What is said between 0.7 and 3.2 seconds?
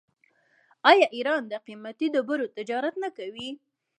آیا ایران د قیمتي ډبرو تجارت نه